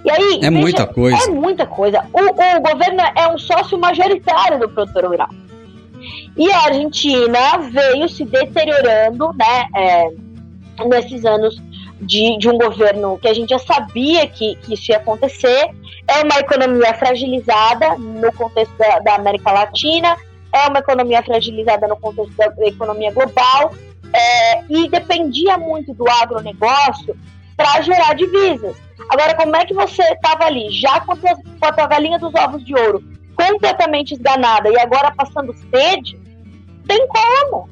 [0.04, 1.16] E aí, é veja, muita coisa.
[1.16, 2.04] É muita coisa.
[2.12, 5.28] O, o governo é um sócio majoritário do produtor rural.
[6.36, 10.08] E a Argentina veio se deteriorando, né, é,
[10.86, 11.60] nesses anos
[12.00, 15.70] de, de, um governo que a gente já sabia que, que, isso ia acontecer.
[16.08, 20.16] É uma economia fragilizada no contexto da, da América Latina,
[20.52, 23.72] é uma economia fragilizada no contexto da economia global
[24.12, 27.16] é, e dependia muito do agronegócio
[27.56, 28.76] para gerar divisas.
[29.08, 32.74] Agora, como é que você estava ali, já com a, tua, galinha dos ovos de
[32.74, 33.02] ouro,
[33.36, 36.18] completamente esganada e agora passando sede?
[36.86, 37.68] Tem como.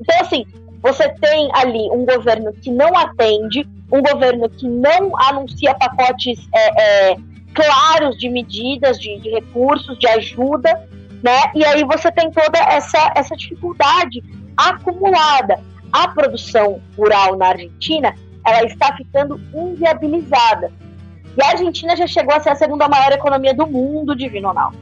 [0.00, 0.46] Então, assim,
[0.82, 7.10] você tem ali um governo que não atende, um governo que não anuncia pacotes é,
[7.10, 7.16] é,
[7.54, 10.88] claros de medidas, de, de recursos, de ajuda,
[11.22, 11.52] né?
[11.54, 14.22] E aí você tem toda essa, essa dificuldade
[14.56, 15.60] acumulada.
[15.92, 20.72] A produção rural na Argentina, ela está ficando inviabilizada.
[21.36, 24.76] E a Argentina já chegou a ser a segunda maior economia do mundo, Divino Ronaldo.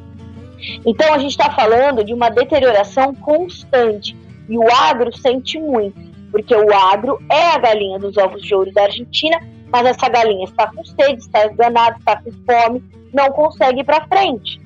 [0.85, 4.17] Então a gente está falando de uma deterioração constante.
[4.49, 6.01] E o agro sente muito,
[6.31, 10.45] porque o agro é a galinha dos ovos de ouro da Argentina, mas essa galinha
[10.45, 14.61] está com sede, está esganada, está com fome, não consegue ir para frente.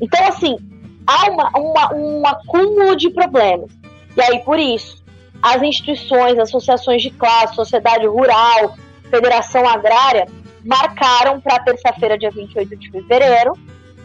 [0.00, 0.56] Então, assim,
[1.06, 3.70] há uma, uma, um acúmulo de problemas.
[4.16, 5.02] E aí, por isso,
[5.42, 8.76] as instituições, associações de classe, sociedade rural,
[9.10, 10.26] federação agrária,
[10.64, 13.58] marcaram para terça-feira, dia 28 de fevereiro,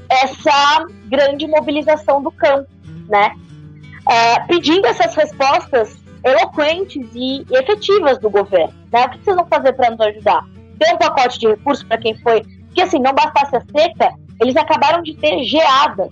[0.10, 2.70] essa grande mobilização do campo,
[3.08, 3.36] né?
[4.10, 8.74] É, pedindo essas respostas eloquentes e efetivas do governo.
[8.92, 9.06] Né?
[9.06, 10.46] O que vocês vão fazer para nos ajudar?
[10.80, 12.42] Ter um pacote de recursos para quem foi.
[12.68, 16.10] Porque, assim, não bastasse a seca, eles acabaram de ter geadas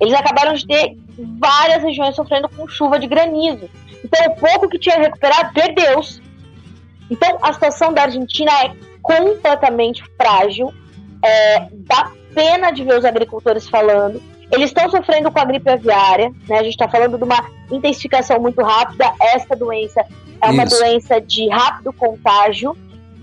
[0.00, 0.96] eles acabaram de ter
[1.38, 3.68] várias regiões sofrendo com chuva de granizo.
[4.04, 6.22] Então, o pouco que tinha recuperado, perdeu-se.
[7.10, 10.72] Então, a situação da Argentina é completamente frágil.
[11.22, 14.20] É, dá pena de ver os agricultores falando.
[14.52, 16.58] Eles estão sofrendo com a gripe aviária, né?
[16.58, 19.12] A gente está falando de uma intensificação muito rápida.
[19.20, 20.04] Essa doença
[20.40, 20.78] é uma Isso.
[20.78, 22.76] doença de rápido contágio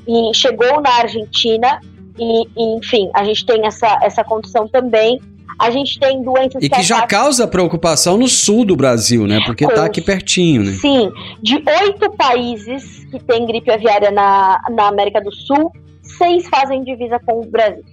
[0.07, 1.79] e chegou na Argentina.
[2.17, 5.21] E, e, enfim, a gente tem essa, essa condição também.
[5.61, 9.39] A gente tem doenças e que, já causa preocupação no sul do Brasil, né?
[9.45, 10.71] Porque está aqui pertinho, né?
[10.71, 15.71] Sim, de oito países que tem gripe aviária na, na América do Sul,
[16.01, 17.85] seis fazem divisa com o Brasil.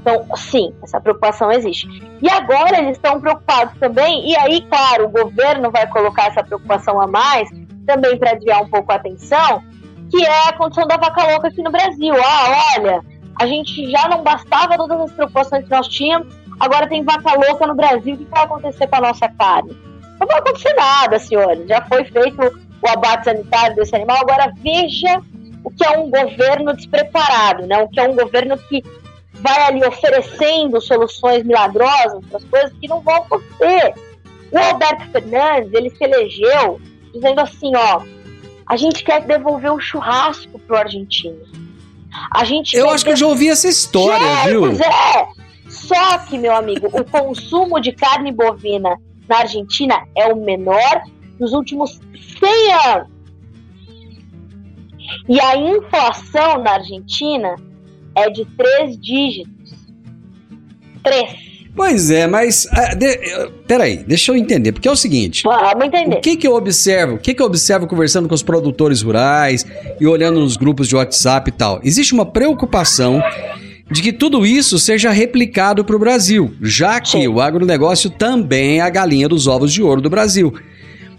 [0.00, 1.86] Então, sim, essa preocupação existe.
[2.22, 7.00] E agora eles estão preocupados também, e aí, claro, o governo vai colocar essa preocupação
[7.00, 7.50] a mais,
[7.86, 9.62] também para desviar um pouco a atenção,
[10.10, 12.14] que é a condição da vaca louca aqui no Brasil.
[12.14, 13.00] Ah, olha,
[13.38, 17.66] a gente já não bastava todas as preocupações que nós tínhamos, Agora tem vaca louca
[17.66, 19.76] no Brasil, o que vai acontecer com a nossa carne?
[20.18, 21.68] Não vai acontecer nada, senhores.
[21.68, 22.40] Já foi feito
[22.82, 24.18] o abate sanitário desse animal.
[24.20, 25.20] Agora veja
[25.62, 27.78] o que é um governo despreparado, né?
[27.78, 28.82] O que é um governo que
[29.34, 33.94] vai ali oferecendo soluções milagrosas para as coisas que não vão acontecer.
[34.50, 36.80] O Alberto Fernandes, ele se elegeu
[37.12, 38.00] dizendo assim, ó,
[38.66, 41.40] a gente quer devolver o churrasco pro argentino.
[42.32, 44.60] A gente Eu acho que eu já ouvi essa história, é, viu?
[44.62, 45.28] Pois é.
[45.86, 48.96] Só que, meu amigo, o consumo de carne bovina
[49.28, 51.02] na Argentina é o menor
[51.38, 52.00] dos últimos
[52.40, 53.08] 100 anos.
[55.28, 57.54] E a inflação na Argentina
[58.14, 59.74] é de três dígitos.
[61.02, 61.46] Três.
[61.74, 62.66] Pois é, mas.
[62.72, 65.42] ah, de- peraí, deixa eu entender, porque é o seguinte.
[65.44, 66.16] Vamos entender.
[66.16, 67.16] O que que eu observo?
[67.16, 69.66] O que que eu observo conversando com os produtores rurais
[70.00, 71.78] e olhando nos grupos de WhatsApp e tal?
[71.84, 73.22] Existe uma preocupação
[73.90, 77.28] de que tudo isso seja replicado para o Brasil, já que Sim.
[77.28, 80.52] o agronegócio também é a galinha dos ovos de ouro do Brasil.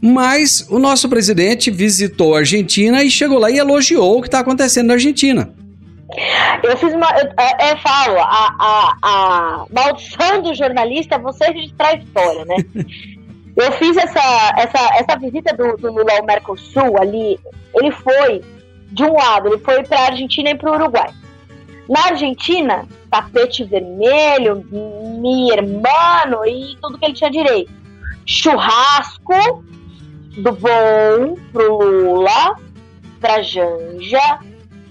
[0.02, 4.40] Mas o nosso presidente visitou a Argentina e chegou lá e elogiou o que está
[4.40, 5.52] acontecendo na Argentina.
[6.64, 7.10] Eu fiz uma.
[7.18, 12.46] Eu, é, é, falo, a, a, a maldição do jornalista é você registrar a história,
[12.46, 12.56] né?
[13.58, 17.40] eu fiz essa, essa, essa visita do, do Lula ao Mercosul ali.
[17.76, 18.42] Ele foi,
[18.92, 21.10] de um lado, ele foi para a Argentina e para o Uruguai.
[21.90, 27.72] Na Argentina, tapete vermelho, mi hermano e tudo que ele tinha direito.
[28.26, 29.64] Churrasco
[30.38, 32.56] do bom pro Lula,
[33.20, 34.40] pra Janja,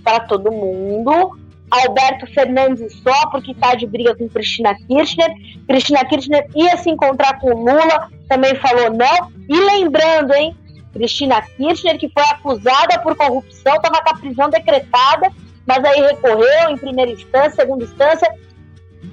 [0.03, 1.39] para todo mundo.
[1.71, 5.31] Alberto Fernandes só porque tá de briga com Cristina Kirchner.
[5.67, 9.31] Cristina Kirchner ia se encontrar com Lula, também falou não.
[9.49, 10.57] E lembrando, hein,
[10.93, 15.31] Cristina Kirchner, que foi acusada por corrupção, estava com a prisão decretada,
[15.67, 18.29] mas aí recorreu em primeira instância, segunda instância,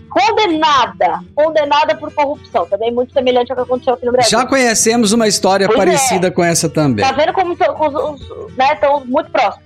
[0.09, 2.65] condenada, condenada por corrupção.
[2.67, 4.29] Também muito semelhante ao que aconteceu aqui no Brasil.
[4.39, 5.85] Já conhecemos uma história Pois é.
[5.85, 7.05] parecida com essa também.
[7.05, 9.63] Tá vendo como os- né, estão muito próximos.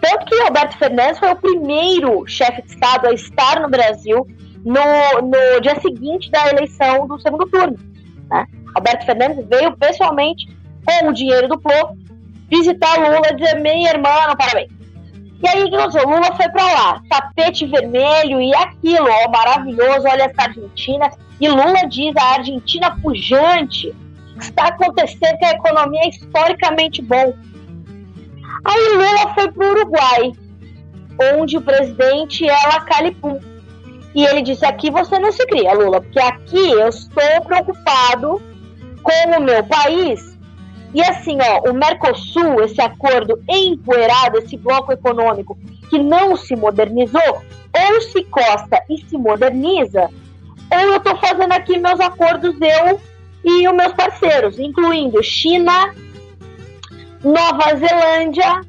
[0.00, 4.26] Tanto que Alberto Fernandes foi o primeiro chefe de Estado a estar no Brasil
[4.64, 7.76] no, no dia seguinte da eleição do segundo turno.
[8.30, 8.46] Né?
[8.74, 10.46] Alberto Fernandes veio pessoalmente
[10.84, 11.96] com o dinheiro do povo
[12.48, 14.70] visitar Lula e dizer: meu irmão, parabéns.
[15.40, 16.08] E aí, o?
[16.08, 21.10] Lula foi pra lá, tapete vermelho e aquilo, ó, maravilhoso, olha essa Argentina.
[21.40, 23.94] E Lula diz a Argentina pujante,
[24.40, 27.34] está acontecendo que a economia é historicamente bom.
[28.64, 30.32] Aí Lula foi para o Uruguai,
[31.36, 33.38] onde o presidente é Lacalipum.
[34.14, 38.42] E ele disse: aqui você não se cria, Lula, porque aqui eu estou preocupado
[39.02, 40.37] com o meu país.
[40.98, 45.56] E assim, ó, o Mercosul, esse acordo empoeirado, esse bloco econômico
[45.88, 47.40] que não se modernizou,
[47.72, 50.10] ou se costa e se moderniza,
[50.68, 53.00] ou eu estou fazendo aqui meus acordos, eu
[53.44, 55.94] e os meus parceiros, incluindo China,
[57.22, 58.62] Nova Zelândia,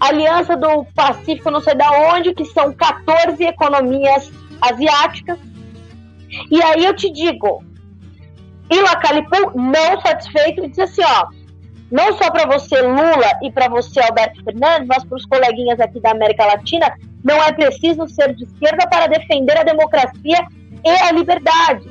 [0.00, 4.30] Aliança do Pacífico, não sei da onde, que são 14 economias
[4.60, 5.38] asiáticas.
[6.50, 7.64] E aí eu te digo,
[8.70, 11.37] Ilacalipu não satisfeito e disse assim, ó,
[11.90, 16.00] não só para você Lula e para você Alberto Fernandes, mas para os coleguinhas aqui
[16.00, 16.92] da América Latina,
[17.24, 20.46] não é preciso ser de esquerda para defender a democracia
[20.84, 21.88] e a liberdade.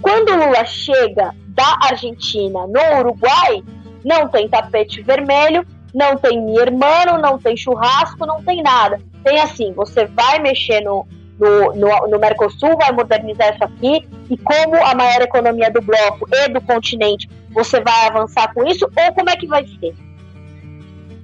[0.00, 3.62] Quando Lula chega da Argentina no Uruguai,
[4.04, 9.00] não tem tapete vermelho, não tem mi hermano, não tem churrasco, não tem nada.
[9.22, 11.06] Tem assim, você vai mexer no,
[11.38, 16.28] no, no, no Mercosul, vai modernizar isso aqui, e como a maior economia do bloco
[16.30, 19.94] e do continente, você vai avançar com isso, ou como é que vai ser?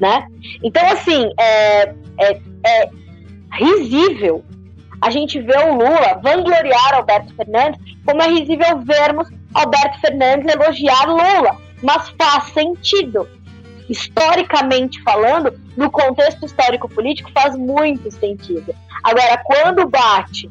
[0.00, 0.26] Né?
[0.62, 2.90] Então, assim, é, é, é
[3.52, 4.42] risível
[5.00, 11.06] a gente ver o Lula vangloriar Alberto Fernandes, como é risível vermos Alberto Fernandes elogiar
[11.06, 11.56] Lula.
[11.82, 13.28] Mas faz sentido.
[13.88, 18.74] Historicamente falando, no contexto histórico-político, faz muito sentido.
[19.02, 20.48] Agora, quando bate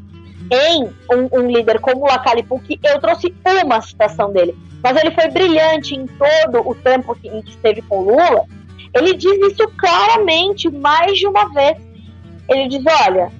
[0.52, 3.34] em um, um líder como o Lacalipu, que eu trouxe
[3.64, 7.82] uma citação dele, mas ele foi brilhante em todo o tempo que, em que esteve
[7.84, 8.45] com Lula,
[8.93, 11.78] ele diz isso claramente, mais de uma vez.
[12.47, 13.32] Ele diz: olha,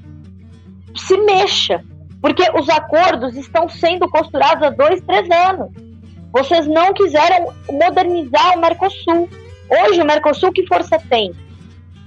[0.96, 1.84] se mexa,
[2.22, 5.70] porque os acordos estão sendo costurados há dois, três anos.
[6.32, 9.28] Vocês não quiseram modernizar o Mercosul.
[9.70, 11.32] Hoje o Mercosul que força tem?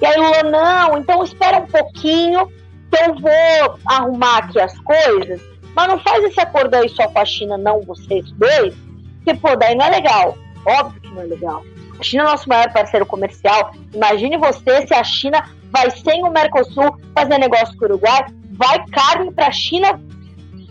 [0.01, 2.49] E aí Lula, não, então espera um pouquinho
[2.97, 5.41] eu vou arrumar aqui as coisas,
[5.75, 8.75] mas não faz esse acordo aí só com a China, não vocês dois,
[9.17, 10.37] porque, pô, daí não é legal.
[10.67, 11.63] Óbvio que não é legal.
[11.99, 13.73] A China é nosso maior parceiro comercial.
[13.95, 18.85] Imagine você se a China vai sem o Mercosul fazer negócio com o Uruguai, vai
[18.89, 20.01] carne pra China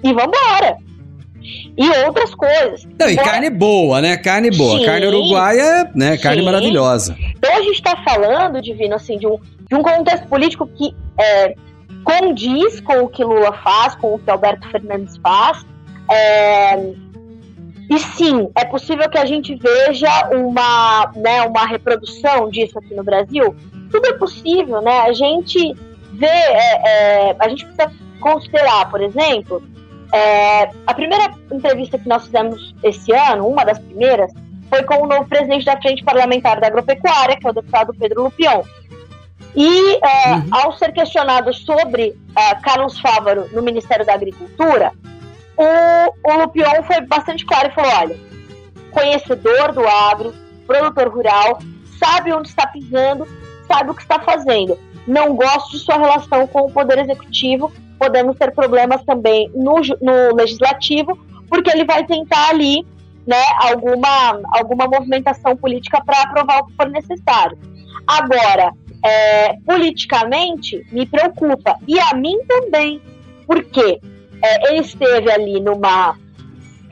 [0.03, 0.77] e vambora.
[1.77, 2.85] E outras coisas.
[2.99, 4.15] Não, e Embora- carne boa, né?
[4.17, 4.77] Carne boa.
[4.79, 4.85] Sim.
[4.85, 6.17] Carne uruguaia, né?
[6.17, 6.45] Carne Sim.
[6.45, 7.15] maravilhosa.
[7.35, 11.55] Então a gente está falando, Divino, assim, de um, de um contexto político que é,
[12.03, 15.65] condiz com o que Lula faz, com o que Alberto Fernandes faz.
[16.09, 16.75] É,
[17.89, 23.03] e sim, é possível que a gente veja uma, né, uma reprodução disso aqui no
[23.03, 23.55] Brasil.
[23.91, 25.01] Tudo é possível, né?
[25.01, 25.73] A gente
[26.13, 27.91] vê, é, é, a gente precisa
[28.21, 29.61] considerar, por exemplo,
[30.13, 34.31] é, a primeira entrevista que nós fizemos esse ano, uma das primeiras,
[34.69, 38.23] foi com o novo presidente da Frente Parlamentar da Agropecuária, que é o deputado Pedro
[38.23, 38.61] Lupion.
[39.55, 39.99] E é,
[40.51, 44.91] ao ser questionado sobre é, Carlos Fávaro no Ministério da Agricultura,
[45.57, 48.17] o, o Lupion foi bastante claro e falou: olha,
[48.91, 50.33] conhecedor do agro,
[50.65, 51.59] produtor rural,
[51.99, 53.27] sabe onde está pisando,
[53.67, 54.77] sabe o que está fazendo.
[55.05, 60.35] Não gosto de sua relação com o Poder Executivo, podemos ter problemas também no, no
[60.35, 61.17] Legislativo,
[61.49, 62.85] porque ele vai tentar ali
[63.27, 67.57] né, alguma, alguma movimentação política para aprovar o que for necessário.
[68.07, 68.71] Agora,
[69.03, 71.75] é, politicamente, me preocupa.
[71.87, 73.01] E a mim também.
[73.45, 73.99] Porque
[74.43, 76.17] é, ele esteve ali numa.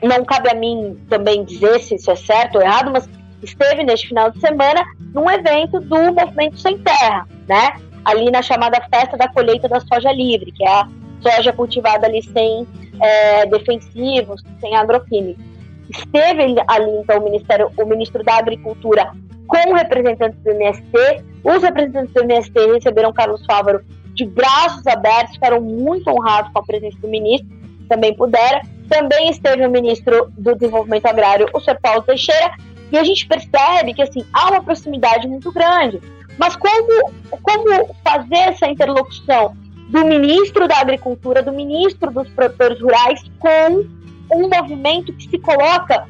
[0.02, 3.08] Não cabe a mim também dizer se isso é certo ou errado, mas
[3.42, 4.82] esteve neste final de semana
[5.14, 7.74] num evento do Movimento Sem Terra, né?
[8.04, 10.88] Ali na chamada Festa da Colheita da Soja Livre, que é a
[11.20, 12.66] soja cultivada ali sem
[13.00, 15.44] é, defensivos, sem agroquímicos.
[15.90, 19.12] Esteve ali, então, o, Ministério, o ministro da Agricultura
[19.46, 21.24] com representantes do MST.
[21.42, 23.80] Os representantes do MST receberam Carlos Fávaro
[24.14, 27.48] de braços abertos, ficaram muito honrados com a presença do ministro,
[27.88, 28.60] também puderam.
[28.88, 31.78] Também esteve o ministro do Desenvolvimento Agrário, o Sr.
[31.80, 32.52] Paulo Teixeira,
[32.90, 36.00] e a gente percebe que assim há uma proximidade muito grande.
[36.36, 37.12] Mas como,
[37.42, 39.56] como fazer essa interlocução
[39.88, 43.84] do ministro da Agricultura, do ministro dos produtores rurais, com
[44.32, 46.06] um movimento que se coloca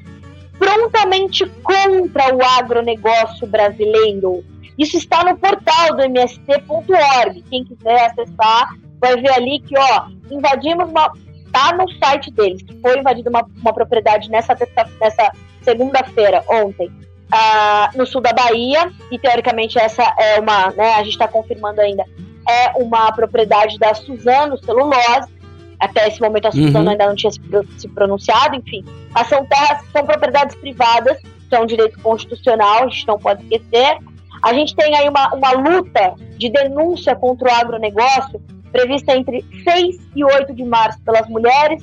[0.58, 4.44] prontamente contra o agronegócio brasileiro.
[4.80, 7.42] Isso está no portal do mst.org.
[7.50, 8.70] Quem quiser acessar
[9.00, 11.12] vai ver ali que, ó, invadimos uma.
[11.52, 14.56] Tá no site deles, que foi invadida uma, uma propriedade nessa,
[15.00, 16.88] nessa segunda-feira, ontem,
[17.30, 21.80] ah, no sul da Bahia, e teoricamente essa é uma, né, a gente está confirmando
[21.80, 22.04] ainda,
[22.48, 25.28] é uma propriedade da Suzano Celulose.
[25.80, 26.90] Até esse momento a Suzano Uhum.
[26.90, 28.84] ainda não tinha se pro- se pronunciado, enfim.
[29.12, 31.18] Mas são terras, são propriedades privadas,
[31.48, 33.98] que é um direito constitucional, a gente não pode esquecer.
[34.42, 38.40] A gente tem aí uma, uma luta de denúncia contra o agronegócio
[38.72, 41.82] prevista entre 6 e 8 de março pelas mulheres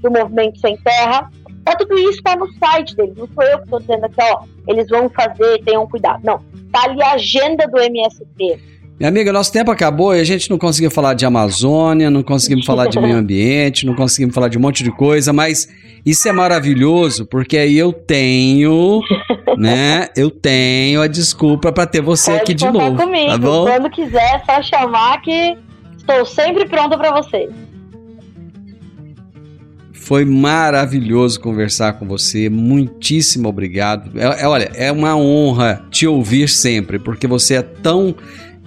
[0.00, 1.30] do Movimento Sem Terra.
[1.64, 4.44] Tá, tudo isso está no site deles, não sou eu que estou dizendo aqui, ó,
[4.66, 6.20] eles vão fazer, tenham cuidado.
[6.24, 6.38] Não,
[6.72, 8.77] tá ali a agenda do MST.
[8.98, 12.66] Minha amiga, nosso tempo acabou e a gente não conseguiu falar de Amazônia, não conseguimos
[12.66, 15.68] falar de meio ambiente, não conseguimos falar de um monte de coisa, mas
[16.04, 19.00] isso é maravilhoso porque aí eu tenho,
[19.56, 20.08] né?
[20.16, 23.30] Eu tenho a desculpa pra ter você Pode aqui de novo, comigo.
[23.30, 23.66] tá bom?
[23.66, 25.56] Quando quiser, é só chamar que
[25.96, 27.50] estou sempre pronta para vocês.
[29.92, 32.48] Foi maravilhoso conversar com você.
[32.48, 34.10] Muitíssimo obrigado.
[34.18, 38.14] É, é, olha, é uma honra te ouvir sempre, porque você é tão,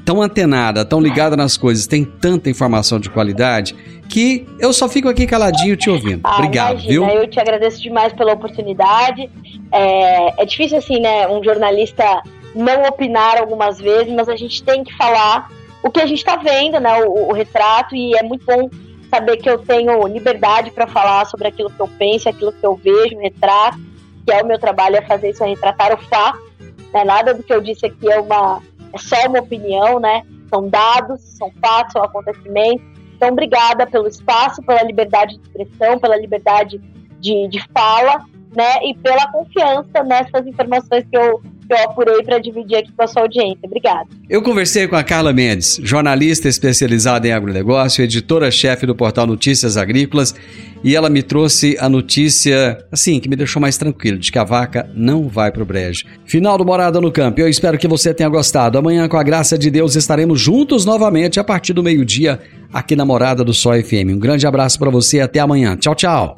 [0.06, 3.76] tão antenada, tão ligada nas coisas, tem tanta informação de qualidade
[4.10, 6.22] que eu só fico aqui caladinho te ouvindo.
[6.24, 7.06] Ah, obrigado, imagina, viu?
[7.06, 9.30] Eu te agradeço demais pela oportunidade.
[9.72, 12.22] É, é difícil, assim, né, um jornalista
[12.54, 15.50] não opinar algumas vezes, mas a gente tem que falar
[15.82, 18.70] o que a gente está vendo, né, o, o retrato, e é muito bom
[19.10, 22.76] saber que eu tenho liberdade para falar sobre aquilo que eu penso, aquilo que eu
[22.76, 23.80] vejo, o retrato,
[24.26, 26.52] que é o meu trabalho, é fazer isso, é retratar o fato.
[26.94, 28.62] Né, nada do que eu disse aqui é, uma,
[28.94, 30.24] é só uma opinião, né?
[30.50, 32.86] São dados, são fatos, são acontecimentos.
[33.16, 36.80] Então, obrigada pelo espaço, pela liberdade de expressão, pela liberdade
[37.20, 38.26] de, de fala,
[38.56, 38.84] né?
[38.84, 43.08] E pela confiança nessas informações que eu, que eu apurei para dividir aqui com a
[43.08, 43.60] sua audiência.
[43.64, 44.08] Obrigada.
[44.30, 50.36] Eu conversei com a Carla Mendes, jornalista especializada em agronegócio, editora-chefe do portal Notícias Agrícolas,
[50.84, 54.44] e ela me trouxe a notícia, assim, que me deixou mais tranquilo, de que a
[54.44, 56.06] vaca não vai pro brejo.
[56.26, 57.40] Final do Morada no Campo.
[57.40, 58.78] Eu espero que você tenha gostado.
[58.78, 62.40] Amanhã, com a graça de Deus, estaremos juntos novamente a partir do meio-dia
[62.74, 64.10] aqui na Morada do Sol FM.
[64.10, 65.76] Um grande abraço para você e até amanhã.
[65.78, 66.38] Tchau, tchau.